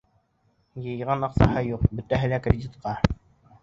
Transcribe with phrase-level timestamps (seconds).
[0.85, 3.01] Йыйған аҡсаһы юҡ, бөтәһе лә кредитҡа.